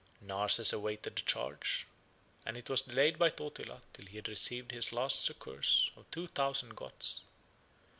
Narses 0.19 0.73
awaited 0.73 1.15
the 1.15 1.21
charge; 1.21 1.85
and 2.43 2.57
it 2.57 2.71
was 2.71 2.81
delayed 2.81 3.19
by 3.19 3.29
Totila 3.29 3.81
till 3.93 4.07
he 4.07 4.15
had 4.15 4.27
received 4.29 4.71
his 4.71 4.91
last 4.91 5.23
succors 5.23 5.91
of 5.95 6.09
two 6.09 6.25
thousand 6.25 6.75
Goths. 6.75 7.21